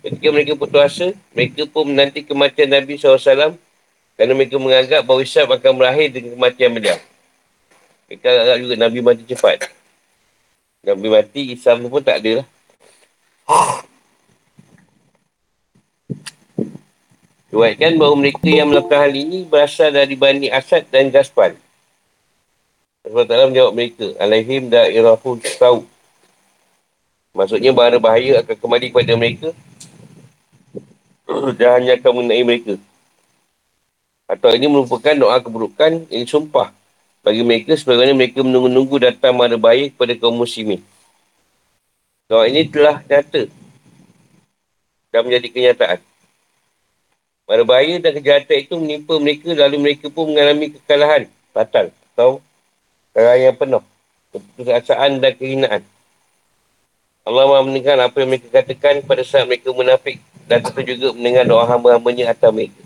Ketika 0.00 0.28
mereka 0.32 0.52
putus 0.56 0.80
asa, 0.80 1.08
mereka 1.34 1.66
pun 1.66 1.90
menanti 1.90 2.24
kematian 2.24 2.70
Nabi 2.72 2.96
SAW 2.96 3.58
kerana 4.16 4.32
mereka 4.36 4.56
menganggap 4.60 5.00
bahawa 5.04 5.24
Isyaf 5.24 5.48
akan 5.48 5.72
berakhir 5.80 6.08
dengan 6.12 6.36
kematian 6.36 6.70
beliau. 6.76 6.98
Mereka 8.08 8.26
agak 8.28 8.56
juga 8.60 8.74
Nabi 8.76 8.98
mati 9.00 9.22
cepat. 9.24 9.58
Nabi 10.84 11.06
mati, 11.08 11.40
Islam 11.52 11.88
pun 11.88 12.04
tak 12.04 12.20
ada 12.20 12.42
lah. 12.42 12.46
Kuatkan 17.50 17.98
bahawa 17.98 18.14
mereka 18.14 18.46
yang 18.46 18.70
melakukan 18.70 18.98
hal 19.04 19.12
ini 19.12 19.42
berasal 19.42 19.90
dari 19.90 20.14
Bani 20.14 20.48
Asad 20.48 20.86
dan 20.88 21.10
Gaspan. 21.10 21.58
Allah 23.02 23.24
Ta'ala 23.26 23.50
menjawab 23.50 23.74
mereka. 23.74 24.06
Alaihim 24.22 24.70
da'irahul 24.70 25.42
saw. 25.42 25.82
Maksudnya 27.34 27.74
bahaya 27.74 27.98
bahaya 27.98 28.32
akan 28.40 28.54
kembali 28.54 28.86
kepada 28.94 29.12
mereka. 29.18 29.48
dan 31.58 31.68
hanya 31.82 31.92
akan 31.98 32.10
mengenai 32.22 32.42
mereka. 32.46 32.74
Atau 34.30 34.54
ini 34.54 34.70
merupakan 34.70 35.14
doa 35.18 35.42
keburukan 35.42 36.06
yang 36.06 36.26
sumpah 36.26 36.70
bagi 37.26 37.42
mereka 37.42 37.74
sebagaimana 37.74 38.14
mereka 38.14 38.46
menunggu-nunggu 38.46 39.10
datang 39.10 39.34
mara 39.34 39.58
bahaya 39.58 39.90
kepada 39.90 40.14
kaum 40.14 40.38
muslimin. 40.38 40.78
Doa 42.30 42.46
ini 42.46 42.62
telah 42.70 43.02
nyata 43.10 43.50
dan 45.10 45.20
menjadi 45.26 45.50
kenyataan. 45.50 45.98
Mara 47.50 47.66
bahaya 47.66 47.98
dan 47.98 48.14
kejahatan 48.14 48.56
itu 48.62 48.74
menimpa 48.78 49.18
mereka 49.18 49.50
lalu 49.50 49.82
mereka 49.82 50.06
pun 50.06 50.30
mengalami 50.30 50.70
kekalahan 50.78 51.26
batal 51.50 51.90
atau 52.14 52.38
Kerana 53.10 53.34
yang 53.34 53.58
penuh. 53.58 53.82
Keputusasaan 54.30 55.18
dan 55.18 55.34
kehinaan. 55.34 55.82
Allah 57.26 57.44
maha 57.50 57.66
mendengar 57.66 57.98
apa 57.98 58.14
yang 58.22 58.30
mereka 58.30 58.62
katakan 58.62 59.02
pada 59.02 59.26
saat 59.26 59.50
mereka 59.50 59.74
munafik. 59.74 60.22
Dan 60.46 60.62
tentu 60.62 60.86
juga 60.86 61.10
mendengar 61.10 61.42
doa 61.50 61.66
hamba-hambanya 61.66 62.30
atas 62.30 62.54
mereka. 62.54 62.78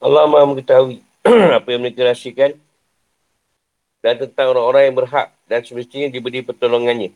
Allah 0.00 0.24
maha 0.24 0.48
mengetahui 0.48 1.04
apa 1.60 1.68
yang 1.68 1.84
mereka 1.84 2.08
rahsiakan. 2.08 2.56
Dan 4.00 4.14
tentang 4.24 4.56
orang-orang 4.56 4.88
yang 4.88 4.96
berhak 4.96 5.28
dan 5.44 5.60
semestinya 5.60 6.08
diberi 6.08 6.40
pertolongannya. 6.40 7.12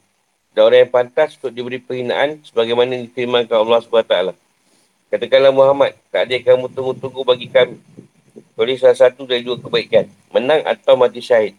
Dan 0.52 0.60
orang 0.68 0.80
yang 0.86 0.92
pantas 0.92 1.36
untuk 1.38 1.52
diberi 1.54 1.78
perhinaan 1.78 2.40
sebagaimana 2.42 2.98
difirmankan 2.98 3.56
Allah 3.62 3.78
SWT. 3.84 4.14
Katakanlah 5.08 5.52
Muhammad, 5.54 5.96
tak 6.12 6.28
ada 6.28 6.36
kamu 6.36 6.68
tunggu-tunggu 6.68 7.22
bagi 7.24 7.48
kami. 7.48 7.80
Oleh 8.58 8.76
salah 8.76 8.98
satu 8.98 9.24
dari 9.24 9.40
dua 9.46 9.56
kebaikan. 9.56 10.10
Menang 10.34 10.66
atau 10.66 10.98
mati 10.98 11.22
syahid. 11.22 11.54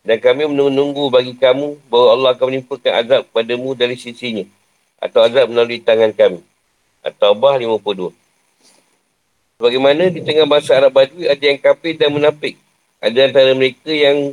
Dan 0.00 0.16
kami 0.20 0.48
menunggu 0.48 1.12
bagi 1.12 1.36
kamu 1.36 1.76
bahawa 1.88 2.08
Allah 2.16 2.30
akan 2.36 2.46
menimpakan 2.52 2.92
azab 3.04 3.22
padamu 3.32 3.72
dari 3.74 3.96
sisinya. 3.96 4.44
Atau 5.00 5.24
azab 5.24 5.48
melalui 5.48 5.80
tangan 5.80 6.12
kami. 6.12 6.40
At-Taubah 7.00 7.56
52. 7.56 8.12
Bagaimana 9.60 10.08
di 10.08 10.24
tengah 10.24 10.48
bahasa 10.48 10.72
Arab 10.76 10.96
Badui 10.96 11.28
ada 11.28 11.44
yang 11.44 11.60
kafir 11.60 11.96
dan 11.96 12.12
munafik. 12.12 12.56
Ada 13.00 13.28
antara 13.28 13.52
mereka 13.52 13.92
yang 13.92 14.32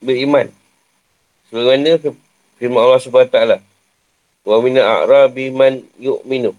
beriman. 0.00 0.48
Sebagaimana 1.48 2.00
firman 2.56 2.80
Allah 2.80 3.00
SWT. 3.00 3.38
Wa 4.46 4.56
mina 4.62 4.82
a'rabi 4.82 5.50
man 5.50 5.82
yu'minu. 5.98 6.54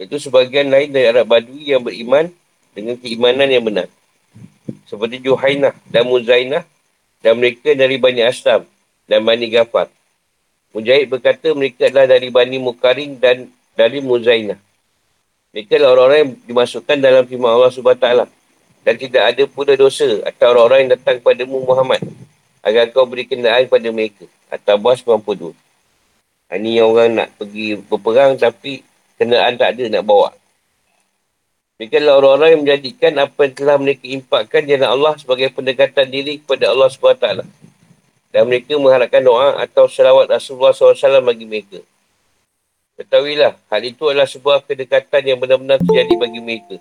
Itu 0.00 0.16
sebagian 0.16 0.72
lain 0.72 0.92
dari 0.92 1.12
Arab 1.12 1.28
Badui 1.28 1.68
yang 1.68 1.84
beriman 1.84 2.32
dengan 2.72 2.96
keimanan 2.96 3.48
yang 3.52 3.64
benar. 3.64 3.88
Seperti 4.88 5.20
Juhainah 5.20 5.76
dan 5.92 6.08
Muzainah 6.08 6.64
dan 7.20 7.36
mereka 7.36 7.76
dari 7.76 8.00
Bani 8.00 8.24
Aslam 8.24 8.64
dan 9.04 9.20
Bani 9.20 9.46
Gafar. 9.52 9.92
Mujahid 10.72 11.10
berkata 11.10 11.50
mereka 11.52 11.90
adalah 11.90 12.06
dari 12.06 12.30
Bani 12.30 12.56
Mukaring 12.62 13.18
dan 13.18 13.50
dari 13.74 13.98
Muzainah. 14.00 14.56
Mereka 15.50 15.76
adalah 15.76 15.98
orang-orang 15.98 16.18
yang 16.22 16.32
dimasukkan 16.46 16.96
dalam 16.96 17.26
firman 17.26 17.50
Allah 17.50 17.70
SWT. 17.74 18.08
Dan 18.80 18.94
tidak 18.96 19.22
ada 19.34 19.42
pula 19.44 19.76
dosa 19.76 20.24
atau 20.24 20.46
orang-orang 20.56 20.88
yang 20.88 20.90
datang 20.96 21.20
kepada 21.20 21.42
Muhammad. 21.44 22.00
Agar 22.60 22.92
kau 22.92 23.08
beri 23.08 23.24
kenderaan 23.24 23.66
kepada 23.66 23.88
mereka. 23.88 24.24
Atau 24.52 24.76
bos 24.76 25.00
92. 25.02 25.56
Ini 26.50 26.82
yang 26.82 26.90
orang 26.90 27.10
nak 27.14 27.28
pergi 27.38 27.78
berperang 27.78 28.34
tapi 28.34 28.82
kenderaan 29.14 29.54
tak 29.54 29.78
ada 29.78 29.84
nak 29.86 30.02
bawa. 30.02 30.34
Mereka 31.80 31.96
adalah 31.96 32.20
orang-orang 32.20 32.48
yang 32.52 32.62
menjadikan 32.66 33.12
apa 33.16 33.38
yang 33.48 33.54
telah 33.56 33.76
mereka 33.80 34.04
impakkan 34.04 34.62
jalan 34.68 34.88
Allah 34.90 35.14
sebagai 35.16 35.48
pendekatan 35.48 36.12
diri 36.12 36.36
kepada 36.36 36.68
Allah 36.68 36.92
SWT. 36.92 37.26
Dan 38.30 38.42
mereka 38.44 38.76
mengharapkan 38.76 39.24
doa 39.24 39.56
atau 39.64 39.88
salawat 39.88 40.28
Rasulullah 40.28 40.76
SAW 40.76 41.24
bagi 41.24 41.48
mereka. 41.48 41.80
Ketahuilah, 43.00 43.56
hal 43.72 43.82
itu 43.82 44.12
adalah 44.12 44.28
sebuah 44.28 44.60
kedekatan 44.68 45.22
yang 45.24 45.38
benar-benar 45.40 45.80
terjadi 45.80 46.14
bagi 46.20 46.40
mereka. 46.44 46.76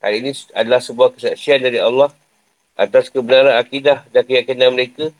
Hal 0.00 0.16
ini 0.16 0.32
adalah 0.56 0.80
sebuah 0.80 1.12
kesaksian 1.12 1.60
dari 1.60 1.76
Allah 1.76 2.08
atas 2.80 3.12
kebenaran 3.12 3.60
akidah 3.60 4.08
dan 4.08 4.24
keyakinan 4.24 4.72
mereka 4.72 5.12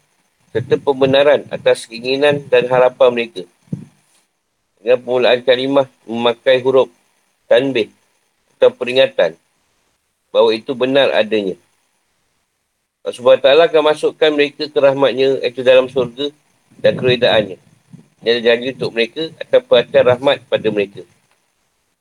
serta 0.48 0.80
pembenaran 0.80 1.44
atas 1.52 1.84
keinginan 1.84 2.40
dan 2.48 2.64
harapan 2.72 3.12
mereka. 3.12 3.42
Dengan 4.80 4.96
permulaan 5.04 5.40
kalimah 5.44 5.86
memakai 6.08 6.64
huruf 6.64 6.88
tanbih 7.44 7.92
atau 8.56 8.72
peringatan 8.72 9.36
bahawa 10.32 10.56
itu 10.56 10.72
benar 10.72 11.12
adanya. 11.12 11.60
Allah 13.04 13.44
SWT 13.44 13.44
akan 13.44 13.82
masukkan 13.92 14.30
mereka 14.32 14.64
ke 14.64 14.78
rahmatnya 14.80 15.44
itu 15.44 15.60
dalam 15.60 15.84
surga 15.92 16.32
dan 16.80 16.96
keredaannya. 16.96 17.60
Dia 18.24 18.30
ada 18.36 18.40
janji 18.40 18.72
untuk 18.72 18.92
mereka 18.96 19.28
akan 19.36 19.60
perhatian 19.68 20.04
rahmat 20.16 20.36
pada 20.48 20.68
mereka. 20.72 21.04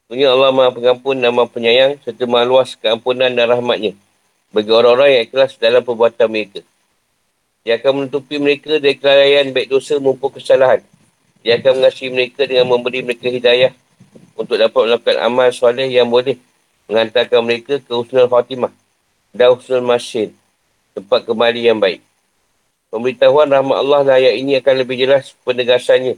Sebenarnya 0.08 0.30
Allah 0.32 0.52
maha 0.56 0.72
pengampun 0.72 1.20
dan 1.20 1.36
maha 1.36 1.52
penyayang 1.52 2.00
serta 2.04 2.24
maha 2.24 2.48
luas 2.48 2.80
keampunan 2.80 3.32
dan 3.32 3.48
rahmatnya 3.48 3.96
bagi 4.50 4.72
orang-orang 4.74 5.10
yang 5.14 5.24
ikhlas 5.30 5.58
dalam 5.62 5.86
perbuatan 5.86 6.28
mereka. 6.30 6.62
Dia 7.62 7.78
akan 7.78 7.92
menutupi 8.06 8.42
mereka 8.42 8.82
dari 8.82 8.98
kelalaian 8.98 9.52
baik 9.54 9.70
dosa 9.70 10.02
maupun 10.02 10.34
kesalahan. 10.34 10.82
Dia 11.46 11.62
akan 11.62 11.84
mengasihi 11.84 12.10
mereka 12.10 12.44
dengan 12.50 12.66
memberi 12.66 13.06
mereka 13.06 13.30
hidayah 13.30 13.72
untuk 14.34 14.58
dapat 14.58 14.82
melakukan 14.90 15.18
amal 15.22 15.48
soleh 15.54 15.88
yang 15.88 16.10
boleh 16.10 16.40
menghantarkan 16.90 17.42
mereka 17.46 17.78
ke 17.78 17.92
Husnul 17.94 18.26
Fatimah 18.26 18.74
dan 19.36 19.54
Husnul 19.54 19.86
Masyid 19.86 20.34
tempat 20.98 21.24
kembali 21.28 21.62
yang 21.70 21.78
baik. 21.78 22.02
Pemberitahuan 22.90 23.46
rahmat 23.46 23.78
Allah 23.78 24.00
dan 24.02 24.16
ayat 24.18 24.34
ini 24.42 24.58
akan 24.58 24.74
lebih 24.82 24.98
jelas 24.98 25.38
penegasannya 25.46 26.18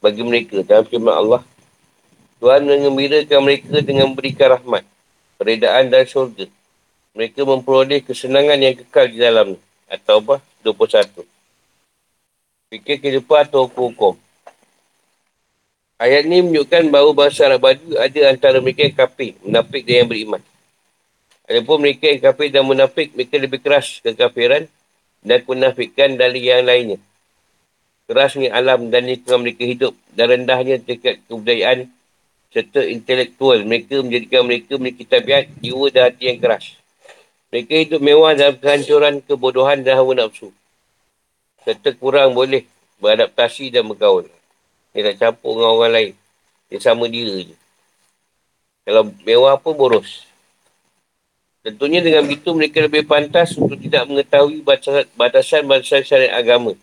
bagi 0.00 0.24
mereka 0.24 0.64
dalam 0.64 0.88
firman 0.88 1.12
Allah. 1.12 1.42
Tuhan 2.40 2.64
mengembirakan 2.64 3.40
mereka 3.44 3.76
dengan 3.84 4.12
memberikan 4.12 4.56
rahmat, 4.56 4.84
peredaan 5.36 5.92
dan 5.92 6.08
syurga. 6.08 6.48
Mereka 7.16 7.48
memperoleh 7.48 8.04
kesenangan 8.04 8.60
yang 8.60 8.76
kekal 8.76 9.08
di 9.08 9.16
dalam 9.16 9.56
atau 9.88 10.20
apa? 10.20 10.36
21. 10.60 11.24
Fikir 12.68 12.96
kehidupan 13.00 13.48
atau 13.48 13.64
hukum-hukum. 13.64 14.20
Ayat 15.96 16.28
ini 16.28 16.44
menunjukkan 16.44 16.92
bahawa 16.92 17.10
bahasa 17.16 17.48
Arab 17.48 17.64
Badu 17.64 17.96
ada 17.96 18.20
antara 18.28 18.60
mereka 18.60 18.84
yang 18.84 18.92
kafir, 18.92 19.32
munafik 19.40 19.80
dan 19.88 20.04
yang 20.04 20.08
beriman. 20.12 20.42
Adapun 21.48 21.76
mereka 21.80 22.04
yang 22.04 22.20
kafir 22.20 22.52
dan 22.52 22.68
munafik, 22.68 23.16
mereka 23.16 23.40
lebih 23.40 23.64
keras 23.64 24.04
kekafiran 24.04 24.68
dan 25.24 25.40
kemunafikan 25.40 26.20
dari 26.20 26.52
yang 26.52 26.68
lainnya. 26.68 27.00
Kerasnya 28.04 28.52
alam 28.52 28.92
dan 28.92 29.08
lingkungan 29.08 29.40
mereka 29.40 29.64
hidup 29.64 29.96
dan 30.12 30.36
rendahnya 30.36 30.76
tingkat 30.84 31.24
kebudayaan 31.24 31.88
serta 32.52 32.84
intelektual 32.84 33.64
mereka 33.64 34.04
menjadikan 34.04 34.44
mereka 34.44 34.76
memiliki 34.76 35.08
tabiat 35.08 35.48
jiwa 35.64 35.88
dan 35.88 36.12
hati 36.12 36.24
yang 36.28 36.38
keras. 36.44 36.76
Mereka 37.56 37.72
hidup 37.72 38.04
mewah 38.04 38.36
dalam 38.36 38.60
kehancuran, 38.60 39.24
kebodohan 39.24 39.80
dan 39.80 39.96
hawa 39.96 40.12
nafsu. 40.12 40.52
Serta 41.64 41.88
kurang 41.96 42.36
boleh 42.36 42.68
beradaptasi 43.00 43.72
dan 43.72 43.88
bergaul. 43.88 44.28
Dia 44.92 45.08
tak 45.08 45.16
campur 45.16 45.56
dengan 45.56 45.72
orang 45.72 45.92
lain. 45.96 46.12
Dia 46.68 46.84
sama 46.84 47.08
dia 47.08 47.24
je. 47.24 47.56
Kalau 48.84 49.08
mewah 49.24 49.56
pun 49.56 49.72
boros. 49.72 50.28
Tentunya 51.64 52.04
dengan 52.04 52.28
begitu 52.28 52.52
mereka 52.52 52.84
lebih 52.84 53.08
pantas 53.08 53.56
untuk 53.56 53.80
tidak 53.80 54.04
mengetahui 54.04 54.60
batasan-batasan 55.16 56.04
syariat 56.04 56.36
agama. 56.36 56.76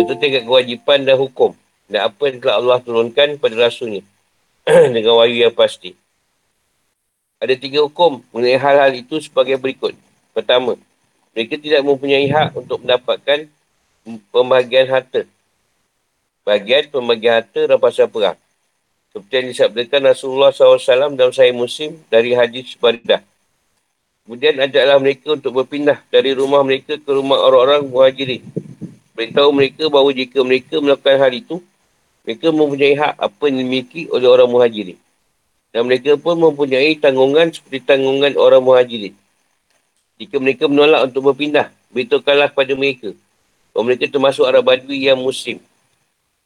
Serta 0.00 0.16
tingkat 0.16 0.48
kewajipan 0.48 1.04
dan 1.04 1.20
hukum. 1.20 1.52
Dan 1.92 2.08
apa 2.08 2.24
yang 2.24 2.40
telah 2.40 2.56
Allah 2.56 2.80
turunkan 2.80 3.36
pada 3.36 3.68
rasulnya. 3.68 4.00
dengan 4.96 5.20
wahyu 5.20 5.44
yang 5.44 5.52
pasti. 5.52 5.92
Ada 7.40 7.56
tiga 7.56 7.80
hukum 7.80 8.20
mengenai 8.36 8.60
hal-hal 8.60 8.92
itu 8.92 9.16
sebagai 9.16 9.56
berikut. 9.56 9.96
Pertama, 10.36 10.76
mereka 11.32 11.56
tidak 11.56 11.80
mempunyai 11.80 12.28
hak 12.28 12.52
untuk 12.52 12.84
mendapatkan 12.84 13.48
pembahagian 14.28 14.92
harta. 14.92 15.24
Bahagian 16.44 16.92
pembahagian 16.92 17.40
harta 17.40 17.60
rampasan 17.64 18.12
perang. 18.12 18.36
Seperti 19.10 19.32
yang 19.40 19.48
disabdakan 19.50 20.00
Rasulullah 20.12 20.52
SAW 20.52 21.16
dalam 21.16 21.32
Sahih 21.32 21.56
Muslim 21.56 21.96
dari 22.12 22.36
hadis 22.36 22.76
Baridah. 22.76 23.24
Kemudian 24.28 24.60
ajaklah 24.60 25.00
mereka 25.00 25.34
untuk 25.34 25.64
berpindah 25.64 25.98
dari 26.12 26.36
rumah 26.36 26.60
mereka 26.62 27.00
ke 27.00 27.10
rumah 27.10 27.40
orang-orang 27.40 27.88
muhajirin. 27.88 28.44
Beritahu 29.16 29.50
mereka 29.50 29.88
bahawa 29.88 30.12
jika 30.14 30.38
mereka 30.44 30.76
melakukan 30.78 31.16
hal 31.18 31.32
itu, 31.34 31.56
mereka 32.22 32.46
mempunyai 32.52 32.94
hak 32.94 33.16
apa 33.16 33.42
yang 33.48 33.56
dimiliki 33.64 34.06
oleh 34.12 34.28
orang 34.28 34.46
muhajirin. 34.46 35.00
Dan 35.70 35.86
mereka 35.86 36.18
pun 36.18 36.34
mempunyai 36.34 36.98
tanggungan 36.98 37.54
seperti 37.54 37.86
tanggungan 37.86 38.34
orang 38.34 38.62
muhajirin. 38.62 39.14
Jika 40.18 40.36
mereka 40.42 40.66
menolak 40.66 41.08
untuk 41.08 41.30
berpindah, 41.30 41.70
beritahukanlah 41.94 42.50
kepada 42.50 42.74
mereka 42.74 43.10
bahawa 43.70 43.84
mereka 43.86 44.04
termasuk 44.10 44.44
Arab 44.44 44.66
Badui 44.66 45.06
yang 45.06 45.16
muslim. 45.16 45.62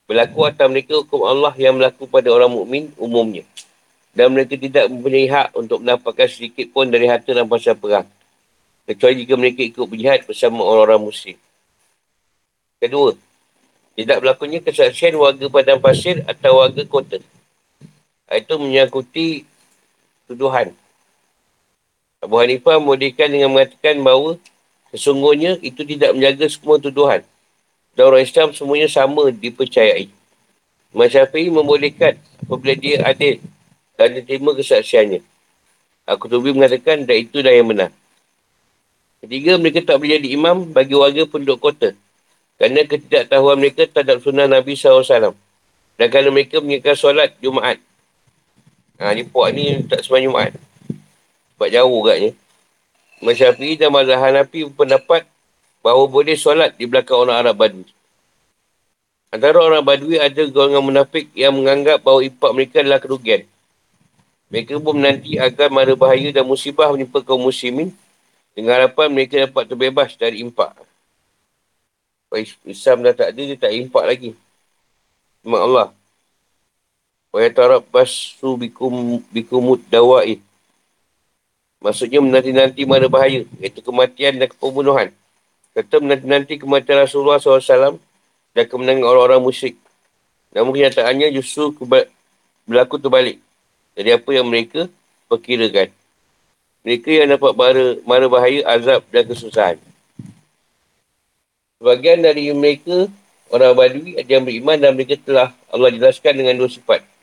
Berlaku 0.04 0.44
atas 0.44 0.68
mereka 0.68 1.00
hukum 1.00 1.24
Allah 1.24 1.56
yang 1.56 1.80
berlaku 1.80 2.04
pada 2.04 2.28
orang 2.28 2.52
mukmin 2.52 2.92
umumnya 3.00 3.48
dan 4.14 4.30
mereka 4.30 4.54
tidak 4.54 4.86
mempunyai 4.86 5.26
hak 5.26 5.48
untuk 5.58 5.82
mendapatkan 5.82 6.30
sedikit 6.30 6.70
pun 6.70 6.86
dari 6.86 7.10
harta 7.10 7.34
dan 7.34 7.50
pasal 7.50 7.74
perang. 7.74 8.06
Kecuali 8.86 9.26
jika 9.26 9.34
mereka 9.34 9.60
ikut 9.66 9.86
berjihad 9.90 10.22
bersama 10.22 10.62
orang-orang 10.62 11.10
muslim. 11.10 11.36
Kedua, 12.78 13.18
tidak 13.98 14.16
berlakunya 14.22 14.62
kesaksian 14.62 15.18
warga 15.18 15.46
padang 15.50 15.82
pasir 15.82 16.22
atau 16.30 16.62
warga 16.62 16.82
kota. 16.86 17.18
Itu 18.30 18.56
menyangkuti 18.56 19.44
tuduhan. 20.30 20.72
Abu 22.24 22.40
Hanifah 22.40 22.80
memulihkan 22.80 23.28
dengan 23.28 23.52
mengatakan 23.52 24.00
bahawa 24.00 24.40
sesungguhnya 24.88 25.60
itu 25.60 25.84
tidak 25.84 26.16
menjaga 26.16 26.48
semua 26.48 26.80
tuduhan. 26.80 27.20
Dan 27.92 28.02
orang 28.10 28.24
Islam 28.24 28.56
semuanya 28.56 28.88
sama 28.88 29.28
dipercayai. 29.28 30.08
Masyafi'i 30.94 31.52
membolehkan 31.52 32.16
apabila 32.46 32.74
dia 32.74 33.02
adil 33.04 33.42
dan 33.98 34.14
diterima 34.14 34.54
kesaksiannya. 34.54 35.20
Aku 36.04 36.28
tubi 36.28 36.52
mengatakan 36.52 37.04
dan 37.04 37.16
itu 37.16 37.40
dah 37.40 37.52
yang 37.52 37.70
benar. 37.70 37.90
Ketiga, 39.24 39.56
mereka 39.56 39.80
tak 39.80 39.96
boleh 40.04 40.20
jadi 40.20 40.28
imam 40.36 40.68
bagi 40.68 40.92
warga 40.92 41.24
penduduk 41.24 41.56
kota. 41.56 41.96
Kerana 42.60 42.84
ketidaktahuan 42.84 43.56
mereka 43.56 43.88
terhadap 43.88 44.20
sunnah 44.20 44.44
Nabi 44.44 44.76
SAW. 44.76 45.32
Dan 45.96 46.06
kerana 46.12 46.28
mereka 46.28 46.60
mengingatkan 46.60 46.92
solat 46.92 47.32
Jumaat. 47.40 47.80
Ha, 49.02 49.10
ni 49.14 49.26
puak 49.26 49.50
ni 49.50 49.82
tak 49.90 50.06
semua 50.06 50.22
Jumaat. 50.22 50.54
Sebab 51.54 51.68
jauh 51.70 51.98
agaknya. 52.06 52.30
Masyafi 53.24 53.80
dan 53.80 53.90
Mazhab 53.90 54.20
Hanafi 54.20 54.68
berpendapat 54.68 55.24
bahawa 55.80 56.04
boleh 56.06 56.36
solat 56.36 56.76
di 56.76 56.84
belakang 56.84 57.24
orang 57.24 57.40
Arab 57.40 57.56
Badui. 57.56 57.88
Antara 59.34 59.58
orang 59.58 59.82
Badui 59.82 60.20
ada 60.20 60.42
golongan 60.46 60.84
munafik 60.84 61.26
yang 61.34 61.56
menganggap 61.56 62.04
bahawa 62.04 62.22
impak 62.22 62.50
mereka 62.54 62.76
adalah 62.84 63.02
kerugian. 63.02 63.42
Mereka 64.52 64.78
pun 64.78 64.94
menanti 64.94 65.34
agar 65.40 65.66
mara 65.72 65.98
bahaya 65.98 66.30
dan 66.30 66.46
musibah 66.46 66.92
menimpa 66.94 67.18
kaum 67.24 67.42
muslimin 67.42 67.90
dengan 68.54 68.78
harapan 68.78 69.10
mereka 69.10 69.42
dapat 69.42 69.66
terbebas 69.66 70.14
dari 70.14 70.38
impak. 70.38 70.70
Islam 72.66 73.02
dah 73.02 73.14
tak 73.14 73.34
ada, 73.34 73.40
dia 73.42 73.58
tak 73.58 73.74
impak 73.74 74.04
lagi. 74.06 74.30
Terima 75.42 75.58
Allah. 75.62 75.88
Wa 77.34 77.42
yatarabbasu 77.42 78.54
bikum 78.62 79.18
bikumud 79.34 79.82
dawai. 79.90 80.38
Maksudnya 81.82 82.22
menanti-nanti 82.22 82.86
mana 82.86 83.10
bahaya, 83.10 83.42
iaitu 83.58 83.82
kematian 83.82 84.38
dan 84.38 84.46
pembunuhan. 84.54 85.10
Kata 85.74 85.98
menanti-nanti 85.98 86.62
kematian 86.62 87.02
Rasulullah 87.02 87.42
SAW 87.42 87.98
dan 88.54 88.64
kemenangan 88.70 89.02
orang-orang 89.02 89.42
musyrik. 89.42 89.74
Namun 90.54 90.78
kenyataannya 90.78 91.34
justru 91.34 91.74
berlaku 92.70 93.02
terbalik 93.02 93.42
dari 93.98 94.14
apa 94.14 94.30
yang 94.30 94.46
mereka 94.46 94.86
perkirakan. 95.26 95.90
Mereka 96.86 97.10
yang 97.10 97.34
dapat 97.34 97.52
mara, 97.58 97.86
mara 98.06 98.26
bahaya, 98.30 98.62
azab 98.62 99.02
dan 99.10 99.26
kesusahan. 99.26 99.82
Sebagian 101.82 102.22
dari 102.22 102.54
mereka, 102.54 103.10
orang 103.50 103.74
Badui 103.74 104.14
yang 104.22 104.46
beriman 104.46 104.78
dan 104.78 104.94
mereka 104.94 105.18
telah 105.18 105.50
Allah 105.66 105.90
jelaskan 105.90 106.38
dengan 106.38 106.54
dua 106.62 106.70
sifat. 106.70 107.13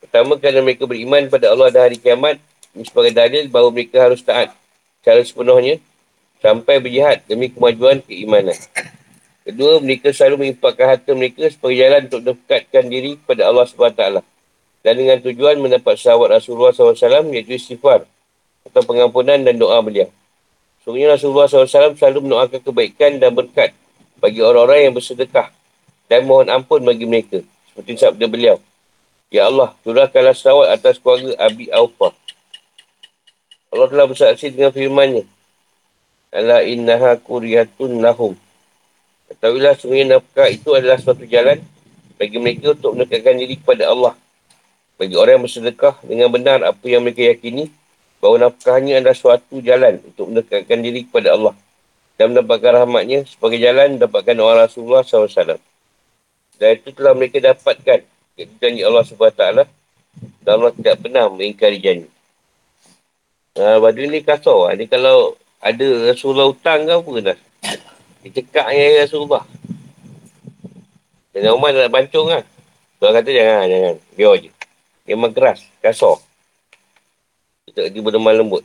Pertama, 0.00 0.40
kerana 0.40 0.64
mereka 0.64 0.88
beriman 0.88 1.28
pada 1.28 1.52
Allah 1.52 1.68
dan 1.68 1.86
hari 1.86 2.00
kiamat, 2.00 2.40
sebagai 2.88 3.12
dalil 3.12 3.46
bahawa 3.52 3.68
mereka 3.68 4.00
harus 4.00 4.24
taat 4.24 4.54
secara 5.00 5.20
sepenuhnya 5.26 5.76
sampai 6.40 6.80
berjihad 6.80 7.20
demi 7.28 7.52
kemajuan 7.52 8.00
keimanan. 8.04 8.56
Kedua, 9.44 9.80
mereka 9.80 10.12
selalu 10.12 10.46
mengimpakkan 10.46 10.96
harta 10.96 11.10
mereka 11.12 11.48
sebagai 11.52 11.76
jalan 11.80 12.00
untuk 12.08 12.22
dekatkan 12.32 12.84
diri 12.86 13.18
kepada 13.18 13.48
Allah 13.48 13.64
SWT 13.66 14.22
dan 14.80 14.94
dengan 14.96 15.18
tujuan 15.20 15.60
mendapat 15.60 16.00
sahabat 16.00 16.40
Rasulullah 16.40 16.72
SAW 16.72 17.28
iaitu 17.32 17.56
istighfar 17.56 18.08
atau 18.64 18.82
pengampunan 18.84 19.36
dan 19.40 19.56
doa 19.56 19.80
beliau. 19.84 20.08
Sungguhnya 20.80 21.12
Rasulullah 21.16 21.48
SAW 21.48 21.96
selalu 21.96 22.24
mendoakan 22.24 22.60
kebaikan 22.64 23.20
dan 23.20 23.36
berkat 23.36 23.76
bagi 24.20 24.40
orang-orang 24.40 24.88
yang 24.88 24.94
bersedekah 24.96 25.52
dan 26.08 26.24
mohon 26.24 26.48
ampun 26.48 26.80
bagi 26.80 27.04
mereka. 27.04 27.44
Seperti 27.72 28.00
sabda 28.00 28.24
beliau. 28.28 28.56
Ya 29.30 29.46
Allah, 29.46 29.78
curahkanlah 29.86 30.34
sawat 30.34 30.74
atas 30.74 30.98
keluarga 30.98 31.38
Abi 31.38 31.70
Aufah. 31.70 32.10
Allah 33.70 33.86
telah 33.86 34.06
bersaksi 34.10 34.50
dengan 34.50 34.74
firmannya. 34.74 35.22
Ala 36.34 36.66
innaha 36.66 37.14
kuriyatun 37.14 38.02
lahum. 38.02 38.34
Ketahuilah 39.30 39.78
sungguhnya 39.78 40.18
nafkah 40.18 40.50
itu 40.50 40.74
adalah 40.74 40.98
suatu 40.98 41.22
jalan 41.22 41.62
bagi 42.18 42.42
mereka 42.42 42.74
untuk 42.74 42.98
mendekatkan 42.98 43.38
diri 43.38 43.54
kepada 43.54 43.86
Allah 43.86 44.18
bagi 45.00 45.16
orang 45.16 45.40
yang 45.40 45.44
bersedekah 45.48 45.94
dengan 46.04 46.28
benar 46.28 46.60
apa 46.60 46.84
yang 46.84 47.00
mereka 47.00 47.24
yakini 47.24 47.72
bahawa 48.20 48.52
nafkahnya 48.52 49.00
adalah 49.00 49.16
suatu 49.16 49.62
jalan 49.64 49.96
untuk 50.04 50.28
mendekatkan 50.28 50.78
diri 50.82 51.08
kepada 51.08 51.32
Allah 51.38 51.54
dan 52.20 52.36
mendapatkan 52.36 52.84
rahmatnya 52.84 53.24
sebagai 53.24 53.56
jalan 53.56 53.96
mendapatkan 53.96 54.36
orang 54.36 54.68
Rasulullah 54.68 55.00
SAW. 55.00 55.56
Dan 56.60 56.68
itu 56.76 56.92
telah 56.92 57.16
mereka 57.16 57.40
dapatkan 57.40 58.04
janji 58.60 58.82
Allah 58.84 59.02
SWT 59.04 59.42
dan 60.40 60.52
Allah 60.56 60.72
tidak 60.72 60.94
pernah 61.02 61.28
mengingkari 61.28 61.78
janji. 61.80 62.08
Ha, 63.58 63.76
badu 63.82 64.06
ni 64.06 64.22
kasar. 64.22 64.72
Ni 64.78 64.86
kalau 64.86 65.34
ada 65.60 65.86
Rasulullah 66.08 66.48
hutang 66.48 66.86
ke 66.86 66.92
apa 66.96 67.12
dah. 67.20 67.38
Dia 68.24 68.30
cekak 68.40 68.66
dengan 68.72 69.00
Rasulullah. 69.04 69.44
Dengan 71.34 71.52
Umar 71.56 71.76
nak 71.76 71.92
bancung 71.92 72.28
lah. 72.28 72.44
Tuan 73.00 73.12
kata 73.16 73.30
jangan, 73.32 73.64
jangan. 73.68 73.94
Biar 74.16 74.34
je. 74.40 74.50
Dia 75.08 75.14
memang 75.16 75.32
keras, 75.32 75.64
kasar. 75.80 76.20
Dia 77.72 78.00
berdeman 78.00 78.36
lembut. 78.40 78.64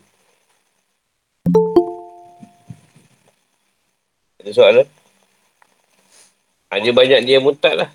Ada 4.42 4.52
soalan? 4.54 4.88
Ada 6.70 6.90
banyak 6.92 7.20
dia 7.26 7.40
mutat 7.42 7.74
lah. 7.74 7.90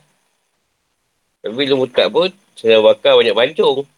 Tapi 1.40 1.52
bila 1.56 1.74
mutat 1.80 2.06
pun, 2.12 2.28
saya 2.52 2.84
bakar 2.84 3.16
banyak 3.16 3.32
bancung. 3.32 3.88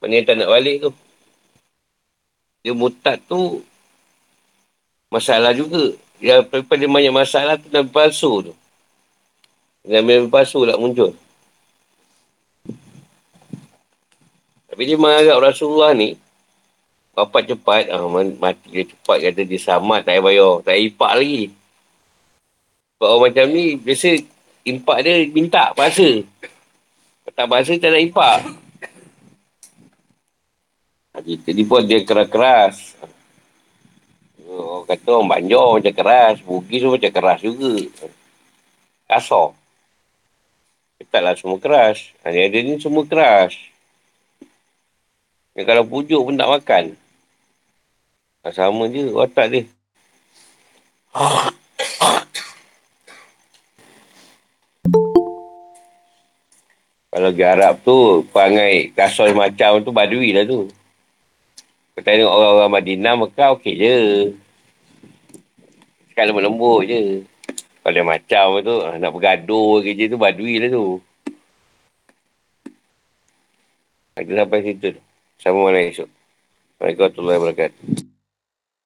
Mana 0.00 0.12
yang 0.16 0.26
tak 0.26 0.36
nak 0.40 0.48
balik 0.48 0.88
tu. 0.88 0.90
Dia 2.64 2.72
mutat 2.72 3.20
tu, 3.28 3.60
masalah 5.12 5.52
juga. 5.52 5.92
Yang 6.18 6.48
paling 6.64 6.90
banyak 6.90 7.14
masalah 7.14 7.60
tu 7.60 7.68
Nabi 7.68 7.92
palsu 7.92 8.50
tu. 8.50 8.52
Nabi 9.84 10.26
palsu 10.32 10.64
tak 10.64 10.80
muncul. 10.80 11.12
Tapi 14.68 14.82
dia 14.86 14.94
menganggap 14.94 15.42
Rasulullah 15.42 15.90
ni, 15.90 16.14
bapak 17.10 17.50
cepat, 17.50 17.90
ah, 17.90 18.06
mati 18.38 18.66
dia 18.70 18.86
cepat, 18.86 19.18
kata 19.26 19.42
dia 19.42 19.58
selamat, 19.58 20.06
tak 20.06 20.14
payah 20.14 20.22
bayar, 20.22 20.52
tak 20.62 20.72
payah 20.78 20.86
impak 20.86 21.12
lagi. 21.18 21.42
Sebab 22.94 23.08
orang 23.10 23.22
macam 23.26 23.46
ni, 23.50 23.64
biasa 23.74 24.08
impak 24.68 24.98
dia 25.02 25.24
minta 25.32 25.72
bahasa. 25.72 26.22
Tak 27.38 27.46
bahasa, 27.46 27.72
tak 27.78 27.94
nak 27.94 28.02
impak. 28.02 28.38
Jadi 31.22 31.62
pun 31.66 31.82
dia 31.86 32.02
keras-keras. 32.02 32.98
Orang 34.48 34.86
kata 34.86 35.08
orang 35.18 35.28
banjar 35.38 35.66
macam 35.78 35.94
keras. 35.94 36.36
Bugis 36.42 36.82
pun 36.82 36.94
macam 36.94 37.12
keras 37.12 37.38
juga. 37.42 37.74
Kasar. 39.06 39.54
Taklah 41.08 41.34
semua 41.38 41.58
keras. 41.62 42.12
Yang 42.26 42.44
ada 42.48 42.58
ni 42.58 42.72
semua 42.78 43.04
keras. 43.06 43.52
Yang 45.54 45.66
kalau 45.66 45.84
pujuk 45.86 46.20
pun 46.22 46.34
tak 46.38 46.50
makan. 46.50 46.84
Sama 48.48 48.88
je 48.88 49.12
watak 49.12 49.46
dia. 49.52 49.62
Kalau 57.18 57.34
di 57.34 57.42
Arab 57.42 57.82
tu, 57.82 58.22
perangai 58.30 58.94
kasar 58.94 59.34
macam 59.34 59.82
tu 59.82 59.90
badui 59.90 60.30
lah 60.30 60.46
tu. 60.46 60.70
Kau 61.98 62.02
tengok 62.06 62.30
orang-orang 62.30 62.78
Madinah, 62.78 63.14
Mekah 63.18 63.58
okey 63.58 63.74
je. 63.74 63.98
Sekarang 66.14 66.38
lembut-lembut 66.38 66.86
je. 66.86 67.26
Kalau 67.82 68.06
macam 68.06 68.62
tu, 68.62 68.74
nak 69.02 69.10
bergaduh 69.10 69.82
kerja 69.82 70.04
tu, 70.06 70.14
badui 70.14 70.62
lah 70.62 70.70
tu. 70.70 71.02
Kita 74.14 74.46
sampai 74.46 74.62
situ 74.62 74.86
tu. 74.94 75.02
Sama 75.42 75.58
mana 75.66 75.90
esok. 75.90 76.06
Assalamualaikum 76.78 77.02
warahmatullahi 77.02 77.38
wabarakatuh. 77.42 78.17